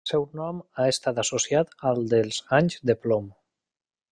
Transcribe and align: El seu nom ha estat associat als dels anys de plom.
El 0.03 0.09
seu 0.11 0.23
nom 0.37 0.61
ha 0.83 0.87
estat 0.93 1.21
associat 1.23 1.77
als 1.91 2.09
dels 2.15 2.41
anys 2.61 2.81
de 2.91 2.97
plom. 3.05 3.29